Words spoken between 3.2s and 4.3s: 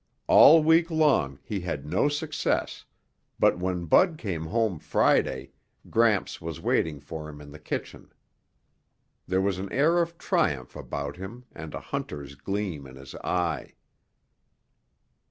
but when Bud